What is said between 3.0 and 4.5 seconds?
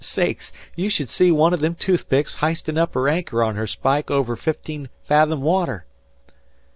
anchor on her spike outer